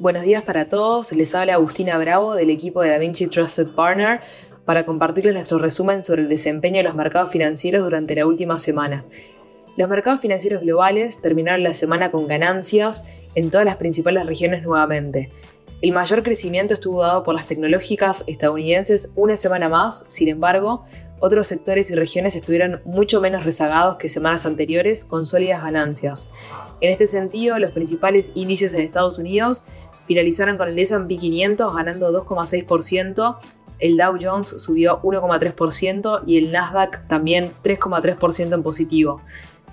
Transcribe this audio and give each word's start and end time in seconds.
Buenos 0.00 0.22
días 0.22 0.44
para 0.44 0.68
todos, 0.68 1.10
les 1.10 1.34
habla 1.34 1.54
Agustina 1.54 1.98
Bravo 1.98 2.36
del 2.36 2.50
equipo 2.50 2.82
de 2.82 2.90
DaVinci 2.90 3.26
Trusted 3.26 3.70
Partner 3.74 4.20
para 4.64 4.86
compartirles 4.86 5.34
nuestro 5.34 5.58
resumen 5.58 6.04
sobre 6.04 6.22
el 6.22 6.28
desempeño 6.28 6.76
de 6.76 6.84
los 6.84 6.94
mercados 6.94 7.32
financieros 7.32 7.82
durante 7.82 8.14
la 8.14 8.24
última 8.24 8.60
semana. 8.60 9.04
Los 9.76 9.88
mercados 9.88 10.20
financieros 10.20 10.62
globales 10.62 11.20
terminaron 11.20 11.64
la 11.64 11.74
semana 11.74 12.12
con 12.12 12.28
ganancias 12.28 13.04
en 13.34 13.50
todas 13.50 13.66
las 13.66 13.74
principales 13.74 14.24
regiones 14.24 14.62
nuevamente. 14.62 15.32
El 15.82 15.90
mayor 15.90 16.22
crecimiento 16.22 16.74
estuvo 16.74 17.02
dado 17.02 17.24
por 17.24 17.34
las 17.34 17.48
tecnológicas 17.48 18.22
estadounidenses 18.28 19.10
una 19.16 19.36
semana 19.36 19.68
más, 19.68 20.04
sin 20.06 20.28
embargo, 20.28 20.84
otros 21.20 21.48
sectores 21.48 21.90
y 21.90 21.96
regiones 21.96 22.36
estuvieron 22.36 22.80
mucho 22.84 23.20
menos 23.20 23.44
rezagados 23.44 23.96
que 23.96 24.08
semanas 24.08 24.46
anteriores 24.46 25.04
con 25.04 25.26
sólidas 25.26 25.62
ganancias. 25.62 26.30
En 26.80 26.92
este 26.92 27.08
sentido, 27.08 27.58
los 27.58 27.72
principales 27.72 28.30
índices 28.36 28.72
en 28.74 28.82
Estados 28.82 29.18
Unidos 29.18 29.64
finalizaron 30.08 30.56
con 30.56 30.68
el 30.68 30.78
S&P 30.78 31.18
500 31.18 31.74
ganando 31.74 32.10
2,6%, 32.10 33.36
el 33.78 33.96
Dow 33.96 34.16
Jones 34.20 34.48
subió 34.58 35.00
1,3% 35.02 36.24
y 36.26 36.38
el 36.38 36.50
Nasdaq 36.50 37.06
también 37.06 37.52
3,3% 37.62 38.54
en 38.54 38.62
positivo. 38.62 39.20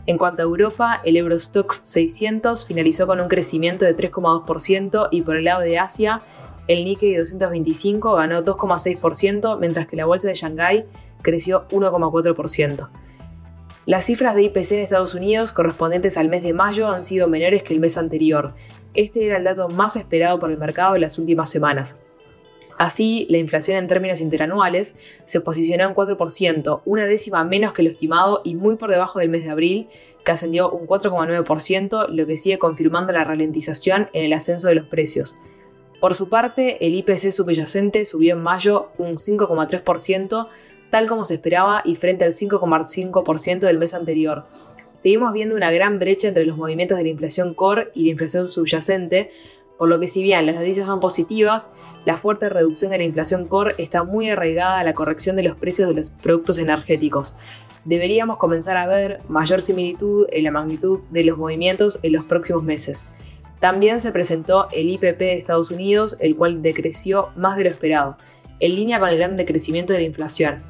En 0.06 0.20
cuanto 0.20 0.44
a 0.44 0.46
Europa, 0.46 1.02
el 1.04 1.18
Eurostox 1.18 1.82
600 1.84 2.68
finalizó 2.68 3.08
con 3.08 3.20
un 3.20 3.28
crecimiento 3.28 3.86
de 3.86 3.96
3,2% 3.98 5.08
y 5.10 5.24
por 5.24 5.38
el 5.38 5.46
lado 5.46 5.62
de 5.62 5.80
Asia, 5.80 6.22
el 6.68 6.86
Nikkei 6.86 7.16
225 7.16 8.14
ganó 8.14 8.44
2,6%, 8.44 9.58
mientras 9.60 9.88
que 9.88 9.96
la 9.96 10.06
bolsa 10.06 10.28
de 10.28 10.36
Shanghái 10.36 10.86
creció 11.24 11.68
1,4%. 11.70 12.90
Las 13.86 14.06
cifras 14.06 14.34
de 14.34 14.42
IPC 14.42 14.72
en 14.72 14.80
Estados 14.80 15.14
Unidos 15.14 15.52
correspondientes 15.52 16.18
al 16.18 16.28
mes 16.28 16.42
de 16.42 16.54
mayo 16.54 16.90
han 16.90 17.04
sido 17.04 17.28
menores 17.28 17.62
que 17.62 17.76
el 17.76 17.80
mes 17.80 18.00
anterior. 18.00 18.56
Este 18.96 19.24
era 19.24 19.38
el 19.38 19.44
dato 19.44 19.70
más 19.70 19.96
esperado 19.96 20.40
por 20.40 20.50
el 20.50 20.58
mercado 20.58 20.96
en 20.96 21.02
las 21.02 21.20
últimas 21.20 21.52
semanas. 21.52 22.00
Así, 22.80 23.28
la 23.30 23.38
inflación 23.38 23.78
en 23.78 23.88
términos 23.88 24.22
interanuales 24.22 24.96
se 25.26 25.40
posicionó 25.40 25.88
en 25.88 25.94
4%, 25.94 26.82
una 26.84 27.06
décima 27.06 27.44
menos 27.44 27.74
que 27.74 27.84
lo 27.84 27.90
estimado 27.90 28.42
y 28.44 28.56
muy 28.56 28.76
por 28.76 28.90
debajo 28.90 29.20
del 29.20 29.30
mes 29.30 29.44
de 29.44 29.52
abril, 29.52 29.88
que 30.26 30.32
ascendió 30.32 30.72
un 30.72 30.88
4,9%, 30.88 32.10
lo 32.10 32.26
que 32.26 32.38
sigue 32.38 32.58
confirmando 32.58 33.14
la 33.14 33.24
ralentización 33.24 34.10
en 34.14 34.26
el 34.26 34.34
ascenso 34.34 34.68
de 34.68 34.76
los 34.76 34.88
precios. 34.88 35.38
Por 36.02 36.16
su 36.16 36.28
parte, 36.28 36.84
el 36.86 36.96
IPC 36.96 37.32
subyacente 37.32 38.04
subió 38.06 38.34
en 38.34 38.42
mayo 38.42 38.90
un 38.98 39.18
5,3%, 39.18 40.48
tal 40.96 41.10
como 41.10 41.26
se 41.26 41.34
esperaba 41.34 41.82
y 41.84 41.98
frente 41.98 42.24
al 42.24 42.32
5,5% 42.32 43.60
del 43.60 43.78
mes 43.78 43.94
anterior. 43.94 44.46
Seguimos 45.04 45.34
viendo 45.34 45.54
una 45.54 45.70
gran 45.70 46.00
brecha 46.00 46.30
entre 46.30 46.46
los 46.46 46.56
movimientos 46.56 46.98
de 46.98 47.04
la 47.04 47.10
inflación 47.10 47.54
core 47.54 47.92
y 47.94 48.06
la 48.06 48.12
inflación 48.12 48.50
subyacente, 48.50 49.30
por 49.78 49.90
lo 49.90 50.00
que 50.00 50.08
si 50.08 50.24
bien 50.24 50.46
las 50.46 50.56
noticias 50.56 50.86
son 50.86 51.02
positivas, 51.02 51.70
la 52.06 52.16
fuerte 52.16 52.48
reducción 52.48 52.92
de 52.92 53.00
la 53.00 53.04
inflación 53.04 53.46
core 53.46 53.76
está 53.78 54.04
muy 54.04 54.30
arraigada 54.30 54.80
a 54.80 54.86
la 54.86 54.94
corrección 54.94 55.36
de 55.36 55.44
los 55.44 55.58
precios 55.58 55.90
de 55.90 55.96
los 55.96 56.12
productos 56.12 56.60
energéticos. 56.60 57.36
Deberíamos 57.84 58.38
comenzar 58.38 58.78
a 58.78 58.88
ver 58.88 59.18
mayor 59.28 59.62
similitud 59.62 60.28
en 60.32 60.46
la 60.46 60.52
magnitud 60.52 61.02
de 61.10 61.26
los 61.26 61.38
movimientos 61.38 62.00
en 62.04 62.14
los 62.14 62.24
próximos 62.24 62.64
meses. 62.64 63.06
También 63.60 64.00
se 64.00 64.14
presentó 64.14 64.70
el 64.72 64.90
IPP 64.92 65.20
de 65.20 65.38
Estados 65.40 65.72
Unidos, 65.72 66.16
el 66.22 66.38
cual 66.38 66.62
decreció 66.62 67.32
más 67.36 67.58
de 67.58 67.66
lo 67.66 67.70
esperado, 67.70 68.16
en 68.62 68.76
línea 68.76 69.02
con 69.02 69.10
el 69.10 69.18
gran 69.18 69.36
decrecimiento 69.36 69.92
de 69.92 70.00
la 70.00 70.06
inflación. 70.06 70.64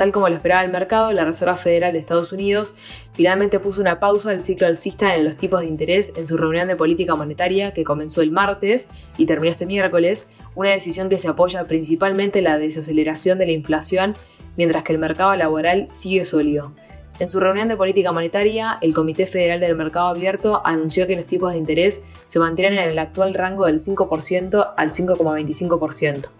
Tal 0.00 0.12
como 0.12 0.30
lo 0.30 0.34
esperaba 0.34 0.64
el 0.64 0.72
mercado, 0.72 1.12
la 1.12 1.26
Reserva 1.26 1.56
Federal 1.56 1.92
de 1.92 1.98
Estados 1.98 2.32
Unidos 2.32 2.72
finalmente 3.12 3.60
puso 3.60 3.82
una 3.82 4.00
pausa 4.00 4.30
al 4.30 4.40
ciclo 4.40 4.66
alcista 4.66 5.14
en 5.14 5.26
los 5.26 5.36
tipos 5.36 5.60
de 5.60 5.66
interés 5.66 6.14
en 6.16 6.26
su 6.26 6.38
reunión 6.38 6.68
de 6.68 6.76
política 6.76 7.16
monetaria 7.16 7.74
que 7.74 7.84
comenzó 7.84 8.22
el 8.22 8.30
martes 8.30 8.88
y 9.18 9.26
terminó 9.26 9.52
este 9.52 9.66
miércoles, 9.66 10.26
una 10.54 10.70
decisión 10.70 11.10
que 11.10 11.18
se 11.18 11.28
apoya 11.28 11.64
principalmente 11.64 12.38
en 12.38 12.46
la 12.46 12.56
desaceleración 12.56 13.38
de 13.38 13.44
la 13.44 13.52
inflación 13.52 14.14
mientras 14.56 14.84
que 14.84 14.94
el 14.94 14.98
mercado 14.98 15.36
laboral 15.36 15.88
sigue 15.92 16.24
sólido. 16.24 16.72
En 17.18 17.28
su 17.28 17.38
reunión 17.38 17.68
de 17.68 17.76
política 17.76 18.10
monetaria, 18.10 18.78
el 18.80 18.94
Comité 18.94 19.26
Federal 19.26 19.60
del 19.60 19.76
Mercado 19.76 20.06
Abierto 20.06 20.62
anunció 20.64 21.06
que 21.06 21.16
los 21.16 21.26
tipos 21.26 21.52
de 21.52 21.58
interés 21.58 22.02
se 22.24 22.38
mantienen 22.38 22.78
en 22.78 22.88
el 22.88 22.98
actual 22.98 23.34
rango 23.34 23.66
del 23.66 23.82
5% 23.82 24.72
al 24.78 24.92
5,25%. 24.92 26.30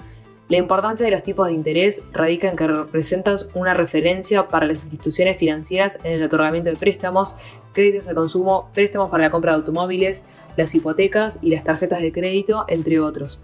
La 0.50 0.56
importancia 0.56 1.06
de 1.06 1.12
los 1.12 1.22
tipos 1.22 1.46
de 1.46 1.54
interés 1.54 2.02
radica 2.12 2.50
en 2.50 2.56
que 2.56 2.66
representan 2.66 3.36
una 3.54 3.72
referencia 3.72 4.48
para 4.48 4.66
las 4.66 4.82
instituciones 4.82 5.38
financieras 5.38 6.00
en 6.02 6.14
el 6.14 6.24
otorgamiento 6.24 6.70
de 6.70 6.76
préstamos, 6.76 7.36
créditos 7.72 8.08
al 8.08 8.16
consumo, 8.16 8.68
préstamos 8.74 9.10
para 9.10 9.22
la 9.22 9.30
compra 9.30 9.52
de 9.52 9.58
automóviles, 9.58 10.24
las 10.56 10.74
hipotecas 10.74 11.38
y 11.40 11.50
las 11.50 11.62
tarjetas 11.62 12.02
de 12.02 12.10
crédito, 12.10 12.64
entre 12.66 12.98
otros. 12.98 13.40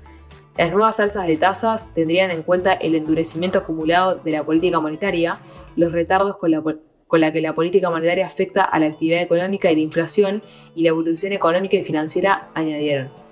Las 0.59 0.73
nuevas 0.73 0.99
alzas 0.99 1.29
de 1.29 1.37
tasas 1.37 1.95
tendrían 1.95 2.33
en 2.33 2.43
cuenta 2.43 2.73
el 2.73 2.97
endurecimiento 2.97 3.61
acumulado 3.61 4.17
de 4.17 4.33
la 4.33 4.43
política 4.43 4.81
monetaria, 4.81 5.39
los 5.77 5.93
retardos 5.93 6.39
con 6.39 6.51
la, 6.51 6.61
con 6.61 7.21
la 7.21 7.33
que 7.33 7.41
la 7.41 7.55
política 7.55 7.89
monetaria 7.89 8.27
afecta 8.27 8.65
a 8.65 8.81
la 8.81 8.87
actividad 8.87 9.23
económica 9.23 9.71
y 9.71 9.77
la 9.77 9.83
inflación 9.83 10.43
y 10.75 10.83
la 10.83 10.89
evolución 10.89 11.33
económica 11.33 11.77
y 11.77 11.85
financiera 11.85 12.49
añadieron. 12.55 13.26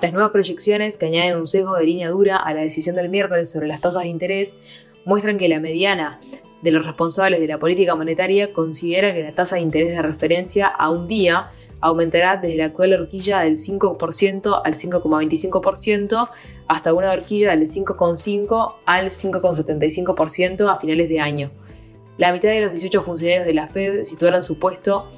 Las 0.00 0.12
nuevas 0.12 0.30
proyecciones, 0.30 0.96
que 0.96 1.06
añaden 1.06 1.36
un 1.36 1.48
sesgo 1.48 1.74
de 1.74 1.84
línea 1.84 2.10
dura 2.10 2.36
a 2.36 2.54
la 2.54 2.60
decisión 2.60 2.94
del 2.94 3.08
miércoles 3.08 3.50
sobre 3.50 3.66
las 3.66 3.80
tasas 3.80 4.02
de 4.02 4.08
interés, 4.08 4.56
muestran 5.04 5.38
que 5.38 5.48
la 5.48 5.58
mediana 5.58 6.20
de 6.62 6.70
los 6.70 6.86
responsables 6.86 7.40
de 7.40 7.48
la 7.48 7.58
política 7.58 7.94
monetaria 7.94 8.52
considera 8.52 9.12
que 9.12 9.22
la 9.22 9.34
tasa 9.34 9.56
de 9.56 9.62
interés 9.62 9.90
de 9.90 10.02
referencia 10.02 10.66
a 10.66 10.90
un 10.90 11.08
día 11.08 11.50
aumentará 11.80 12.36
desde 12.36 12.56
la 12.56 12.66
actual 12.66 12.94
horquilla 12.94 13.40
del 13.40 13.56
5% 13.56 14.62
al 14.64 14.74
5,25% 14.74 16.30
hasta 16.66 16.92
una 16.92 17.12
horquilla 17.12 17.50
del 17.50 17.68
5,5 17.68 18.76
al 18.84 19.10
5,75% 19.10 20.68
a 20.68 20.78
finales 20.78 21.08
de 21.08 21.20
año. 21.20 21.50
La 22.18 22.32
mitad 22.32 22.48
de 22.48 22.60
los 22.60 22.72
18 22.72 23.02
funcionarios 23.02 23.46
de 23.46 23.54
la 23.54 23.68
Fed 23.68 24.02
situaron 24.04 24.42
su 24.42 24.58
puesto 24.58 25.08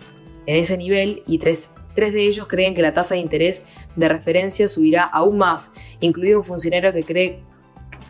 en 0.46 0.56
ese 0.56 0.76
nivel 0.76 1.22
y 1.26 1.38
tres 1.38 1.70
Tres 1.94 2.12
de 2.12 2.22
ellos 2.22 2.46
creen 2.46 2.74
que 2.74 2.82
la 2.82 2.94
tasa 2.94 3.14
de 3.14 3.20
interés 3.20 3.62
de 4.00 4.08
referencia 4.08 4.68
subirá 4.68 5.04
aún 5.04 5.38
más, 5.38 5.70
incluido 6.00 6.40
un 6.40 6.44
funcionario 6.44 6.92
que 6.92 7.04
cree 7.04 7.44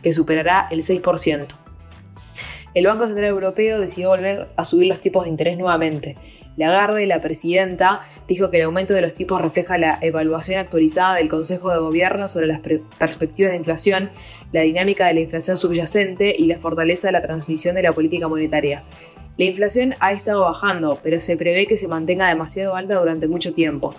que 0.03 0.12
superará 0.12 0.69
el 0.71 0.83
6%. 0.83 1.49
El 2.73 2.87
Banco 2.87 3.06
Central 3.06 3.27
Europeo 3.27 3.81
decidió 3.81 4.11
volver 4.11 4.49
a 4.56 4.65
subir 4.65 4.87
los 4.87 5.01
tipos 5.01 5.25
de 5.25 5.31
interés 5.31 5.59
nuevamente. 5.59 6.15
Lagarde, 6.56 7.05
la 7.06 7.21
presidenta, 7.21 8.03
dijo 8.28 8.51
que 8.51 8.59
el 8.59 8.65
aumento 8.65 8.95
de 8.95 9.01
los 9.01 9.15
tipos 9.15 9.43
refleja 9.43 9.77
la 9.77 9.99
evaluación 10.03 10.61
actualizada 10.61 11.17
del 11.17 11.28
Consejo 11.28 11.73
de 11.73 11.78
Gobierno 11.78 12.28
sobre 12.28 12.47
las 12.47 12.61
perspectivas 12.61 13.53
de 13.53 13.59
inflación, 13.59 14.11
la 14.53 14.61
dinámica 14.61 15.07
de 15.07 15.15
la 15.15 15.21
inflación 15.21 15.57
subyacente 15.57 16.34
y 16.37 16.47
la 16.47 16.59
fortaleza 16.59 17.09
de 17.09 17.12
la 17.12 17.22
transmisión 17.22 17.75
de 17.75 17.83
la 17.83 17.93
política 17.93 18.28
monetaria. 18.28 18.84
La 19.37 19.47
inflación 19.47 19.95
ha 20.01 20.12
estado 20.12 20.43
bajando, 20.43 21.01
pero 21.03 21.21
se 21.21 21.37
prevé 21.37 21.67
que 21.67 21.77
se 21.77 21.89
mantenga 21.89 22.28
demasiado 22.28 22.77
alta 22.77 22.99
durante 22.99 23.27
mucho 23.27 23.53
tiempo. 23.53 23.95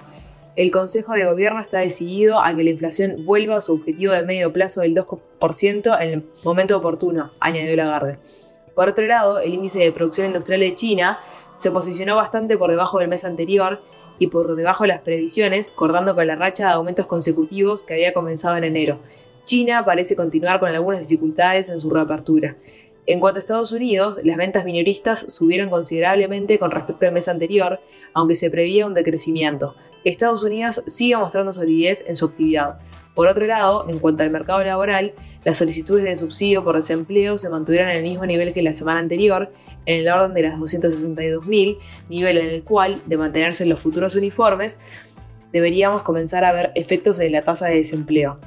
El 0.58 0.70
Consejo 0.70 1.14
de 1.14 1.24
Gobierno 1.24 1.62
está 1.62 1.80
decidido 1.80 2.42
a 2.42 2.54
que 2.54 2.64
la 2.64 2.72
inflación 2.72 3.26
vuelva 3.26 3.56
a 3.56 3.62
su 3.62 3.74
objetivo 3.74 4.12
de 4.12 4.24
medio 4.24 4.52
plazo 4.52 4.82
del 4.82 4.94
2% 4.94 5.98
en 6.02 6.10
el 6.10 6.26
momento 6.44 6.78
oportuno, 6.78 7.32
añadió 7.40 7.74
Lagarde. 7.78 8.20
Por 8.76 8.90
otro 8.90 9.06
lado, 9.06 9.40
el 9.40 9.54
índice 9.54 9.80
de 9.80 9.94
producción 9.94 10.28
industrial 10.28 10.60
de 10.60 10.76
China 10.76 11.20
se 11.56 11.72
posicionó 11.72 12.18
bastante 12.18 12.58
por 12.58 12.70
debajo 12.70 13.00
del 13.00 13.08
mes 13.08 13.24
anterior 13.24 13.82
y 14.20 14.28
por 14.28 14.56
debajo 14.58 14.84
de 14.84 14.90
las 14.90 15.00
previsiones, 15.00 15.72
cortando 15.72 16.16
con 16.16 16.28
la 16.28 16.36
racha 16.36 16.68
de 16.68 16.74
aumentos 16.74 17.06
consecutivos 17.06 17.86
que 17.86 17.94
había 17.94 18.14
comenzado 18.14 18.58
en 18.58 18.66
enero. 18.66 19.00
China 19.46 19.86
parece 19.86 20.18
continuar 20.18 20.60
con 20.60 20.70
algunas 20.70 21.00
dificultades 21.00 21.70
en 21.70 21.80
su 21.80 21.90
reapertura. 21.90 22.58
En 23.12 23.20
cuanto 23.20 23.40
a 23.40 23.42
Estados 23.42 23.74
Unidos, 23.74 24.22
las 24.24 24.38
ventas 24.38 24.64
minoristas 24.64 25.26
subieron 25.28 25.70
considerablemente 25.70 26.58
con 26.58 26.72
respecto 26.72 27.06
al 27.06 27.12
mes 27.12 27.28
anterior, 27.28 27.82
aunque 28.14 28.36
se 28.36 28.50
prevía 28.50 28.86
un 28.86 28.94
decrecimiento. 28.94 29.76
Estados 30.06 30.44
Unidos 30.44 30.82
sigue 30.88 31.18
mostrando 31.18 31.52
solidez 31.52 32.06
en 32.08 32.16
su 32.16 32.28
actividad. 32.28 32.80
Por 33.14 33.28
otro 33.28 33.46
lado, 33.46 33.86
en 33.90 34.00
cuanto 34.00 34.24
al 34.24 34.30
mercado 34.30 34.64
laboral, 34.64 35.12
las 35.44 35.58
solicitudes 35.58 36.06
de 36.06 36.16
subsidio 36.16 36.64
por 36.64 36.78
desempleo 36.78 37.38
se 37.38 37.50
mantuvieron 37.50 37.90
en 37.90 37.98
el 37.98 38.04
mismo 38.04 38.26
nivel 38.26 38.54
que 38.54 38.62
la 38.62 38.72
semana 38.72 39.00
anterior, 39.00 39.52
en 39.86 40.00
el 40.00 40.10
orden 40.10 40.34
de 40.34 40.44
las 40.44 40.58
262.000, 40.58 41.80
nivel 42.08 42.38
en 42.38 42.48
el 42.48 42.64
cual, 42.64 43.02
de 43.08 43.18
mantenerse 43.18 43.64
en 43.64 43.72
los 43.72 43.82
futuros 43.82 44.16
uniformes, 44.16 44.80
deberíamos 45.52 46.04
comenzar 46.04 46.46
a 46.46 46.54
ver 46.54 46.72
efectos 46.76 47.18
de 47.18 47.30
la 47.30 47.42
tasa 47.42 47.66
de 47.66 47.76
desempleo. 47.76 48.40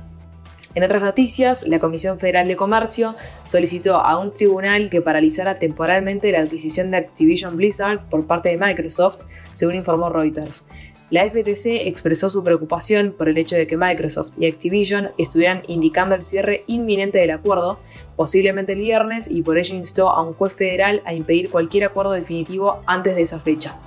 En 0.75 0.83
otras 0.83 1.03
noticias, 1.03 1.65
la 1.69 1.79
Comisión 1.79 2.19
Federal 2.19 2.49
de 2.49 2.57
Comercio 2.57 3.15
solicitó 3.49 3.95
a 3.95 4.19
un 4.19 4.33
tribunal 4.33 4.91
que 4.91 5.01
paralizara 5.01 5.61
temporalmente 5.61 6.33
la 6.33 6.41
adquisición 6.41 6.91
de 6.91 6.97
Activision 6.97 7.57
Blizzard 7.57 8.09
por 8.09 8.27
parte 8.27 8.49
de 8.49 8.59
Microsoft, 8.59 9.19
según 9.53 9.77
informó 9.77 10.09
Reuters. 10.09 10.65
La 11.11 11.31
FTC 11.31 11.87
expresó 11.87 12.29
su 12.29 12.43
preocupación 12.43 13.15
por 13.17 13.29
el 13.29 13.39
hecho 13.39 13.55
de 13.55 13.69
que 13.69 13.77
Microsoft 13.77 14.33
y 14.37 14.47
Activision 14.47 15.11
estuvieran 15.17 15.63
indicando 15.69 16.17
el 16.17 16.25
cierre 16.25 16.65
inminente 16.67 17.19
del 17.19 17.31
acuerdo, 17.31 17.79
posiblemente 18.17 18.73
el 18.73 18.81
viernes, 18.81 19.31
y 19.31 19.43
por 19.43 19.59
ello 19.59 19.77
instó 19.77 20.11
a 20.11 20.23
un 20.23 20.33
juez 20.33 20.55
federal 20.55 21.03
a 21.05 21.15
impedir 21.15 21.51
cualquier 21.51 21.85
acuerdo 21.85 22.11
definitivo 22.11 22.81
antes 22.87 23.15
de 23.15 23.23
esa 23.23 23.39
fecha. 23.39 23.79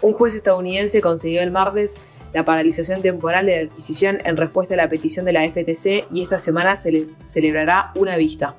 Un 0.00 0.14
juez 0.14 0.34
estadounidense 0.34 1.02
concedió 1.02 1.42
el 1.42 1.50
martes 1.50 1.98
la 2.34 2.44
paralización 2.44 3.00
temporal 3.00 3.46
de 3.46 3.56
la 3.56 3.70
adquisición 3.70 4.18
en 4.24 4.36
respuesta 4.36 4.74
a 4.74 4.76
la 4.76 4.88
petición 4.88 5.24
de 5.24 5.32
la 5.32 5.48
FTC 5.48 6.06
y 6.12 6.22
esta 6.22 6.38
semana 6.38 6.76
se 6.76 7.06
celebrará 7.24 7.92
una 7.94 8.16
vista. 8.16 8.56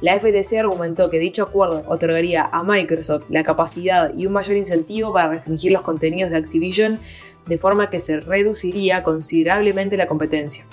La 0.00 0.18
FTC 0.18 0.58
argumentó 0.58 1.10
que 1.10 1.18
dicho 1.18 1.42
acuerdo 1.42 1.84
otorgaría 1.88 2.44
a 2.44 2.62
Microsoft 2.62 3.24
la 3.28 3.42
capacidad 3.42 4.14
y 4.16 4.26
un 4.26 4.32
mayor 4.32 4.56
incentivo 4.56 5.12
para 5.12 5.28
restringir 5.28 5.72
los 5.72 5.82
contenidos 5.82 6.30
de 6.30 6.38
Activision 6.38 6.98
de 7.46 7.58
forma 7.58 7.90
que 7.90 7.98
se 7.98 8.20
reduciría 8.20 9.02
considerablemente 9.02 9.96
la 9.96 10.06
competencia. 10.06 10.64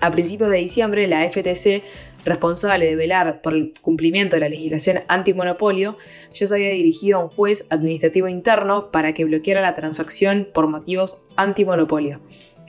A 0.00 0.12
principios 0.12 0.50
de 0.50 0.58
diciembre, 0.58 1.08
la 1.08 1.28
FTC, 1.28 1.82
responsable 2.24 2.86
de 2.86 2.94
velar 2.94 3.42
por 3.42 3.54
el 3.54 3.72
cumplimiento 3.80 4.36
de 4.36 4.40
la 4.40 4.48
legislación 4.48 5.00
antimonopolio, 5.08 5.96
ya 6.32 6.46
se 6.46 6.54
había 6.54 6.70
dirigido 6.70 7.18
a 7.18 7.24
un 7.24 7.30
juez 7.30 7.66
administrativo 7.68 8.28
interno 8.28 8.92
para 8.92 9.12
que 9.12 9.24
bloqueara 9.24 9.60
la 9.60 9.74
transacción 9.74 10.46
por 10.54 10.68
motivos 10.68 11.24
antimonopolio. 11.36 12.20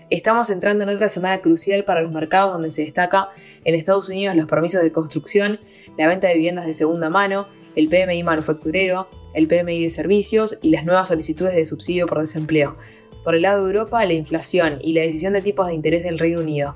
Estamos 0.10 0.50
entrando 0.50 0.84
en 0.84 0.90
otra 0.90 1.08
semana 1.08 1.40
crucial 1.40 1.84
para 1.84 2.02
los 2.02 2.12
mercados 2.12 2.54
donde 2.54 2.72
se 2.72 2.82
destaca 2.82 3.30
en 3.64 3.76
Estados 3.76 4.10
Unidos 4.10 4.36
los 4.36 4.48
permisos 4.48 4.82
de 4.82 4.92
construcción, 4.92 5.60
la 6.00 6.08
venta 6.08 6.28
de 6.28 6.34
viviendas 6.34 6.66
de 6.66 6.74
segunda 6.74 7.12
mano, 7.12 7.48
el 7.76 7.90
PMI 7.90 8.24
manufacturero, 8.24 9.08
el 9.36 9.48
PMI 9.48 9.84
de 9.84 9.92
servicios 9.92 10.58
y 10.64 10.70
las 10.70 10.84
nuevas 10.84 11.10
solicitudes 11.10 11.54
de 11.54 11.66
subsidio 11.68 12.08
por 12.08 12.22
desempleo. 12.22 12.76
Por 13.24 13.36
el 13.36 13.44
lado 13.44 13.62
de 13.62 13.68
Europa, 13.68 14.04
la 14.04 14.14
inflación 14.14 14.80
y 14.82 14.94
la 14.94 15.02
decisión 15.02 15.34
de 15.34 15.44
tipos 15.44 15.68
de 15.68 15.76
interés 15.76 16.04
del 16.04 16.18
Reino 16.18 16.42
Unido. 16.42 16.76